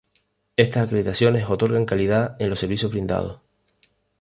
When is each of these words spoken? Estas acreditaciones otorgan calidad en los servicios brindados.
Estas 0.57 0.87
acreditaciones 0.87 1.47
otorgan 1.47 1.85
calidad 1.85 2.35
en 2.41 2.49
los 2.49 2.57
servicios 2.59 2.91
brindados. 2.91 3.39